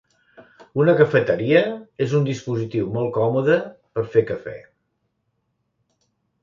[0.83, 1.61] Una cafeteria
[2.05, 3.59] és un dispositiu molt còmode
[3.99, 4.57] per fer cafè.